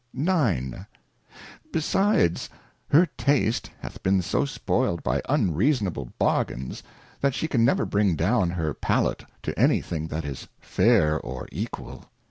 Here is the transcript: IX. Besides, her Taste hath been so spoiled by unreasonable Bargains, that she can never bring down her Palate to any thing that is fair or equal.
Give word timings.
IX. 0.19 0.87
Besides, 1.71 2.49
her 2.89 3.05
Taste 3.17 3.69
hath 3.81 4.01
been 4.01 4.23
so 4.23 4.45
spoiled 4.45 5.03
by 5.03 5.21
unreasonable 5.29 6.11
Bargains, 6.17 6.81
that 7.19 7.35
she 7.35 7.47
can 7.47 7.63
never 7.63 7.85
bring 7.85 8.15
down 8.15 8.49
her 8.49 8.73
Palate 8.73 9.23
to 9.43 9.59
any 9.59 9.79
thing 9.79 10.07
that 10.07 10.25
is 10.25 10.47
fair 10.59 11.19
or 11.19 11.47
equal. 11.51 12.05